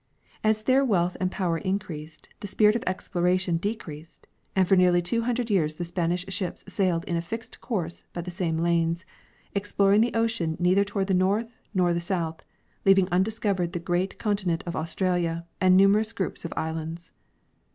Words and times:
As 0.43 0.63
their 0.63 0.83
wealth 0.83 1.15
and 1.19 1.29
power 1.31 1.59
increased 1.59 2.27
the 2.39 2.47
spirit 2.47 2.75
of 2.75 2.83
exploration 2.87 3.57
decreased, 3.57 4.25
and 4.55 4.67
for 4.67 4.75
nearly 4.75 4.99
tAvo 4.99 5.21
hundred 5.25 5.51
years 5.51 5.75
the 5.75 5.83
Spanish 5.83 6.25
ships 6.27 6.63
sailed 6.67 7.05
in 7.05 7.15
a 7.17 7.21
fixed 7.21 7.61
course 7.61 8.03
by 8.11 8.21
the 8.21 8.31
same 8.31 8.57
lanes, 8.57 9.05
exploring 9.53 10.01
the 10.01 10.15
ocean 10.15 10.57
neither 10.59 10.83
toward 10.83 11.05
the 11.05 11.13
north 11.13 11.55
nor 11.75 11.93
the 11.93 11.99
south, 11.99 12.43
leaving 12.83 13.07
undiscovered 13.11 13.73
the 13.73 13.79
great 13.79 14.17
conti 14.17 14.47
nent 14.49 14.63
of 14.65 14.75
Australia 14.75 15.45
and 15.61 15.77
numerous 15.77 16.13
groups 16.13 16.45
of 16.45 16.53
islands. 16.57 17.11